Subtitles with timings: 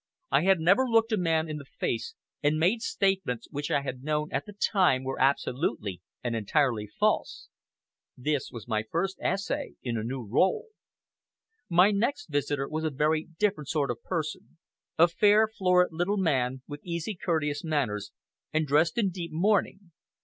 [0.31, 4.01] I had never looked a man in the face and made statements which I had
[4.01, 7.49] known at the time were absolutely and entirely false.
[8.17, 10.69] This was my first essay in a new role.
[11.69, 14.57] My next visitor was a very different sort of person,
[14.97, 18.11] a fair, florid little man, with easy, courteous manners,
[18.51, 19.91] and dressed in deep mourning.